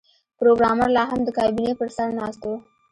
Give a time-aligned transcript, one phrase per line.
[0.39, 2.51] پروګرامر لاهم د کابینې پر سر ناست و